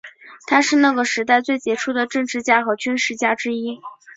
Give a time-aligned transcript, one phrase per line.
[0.47, 3.79] 他是那个时代最杰出的政治家和军事家之一。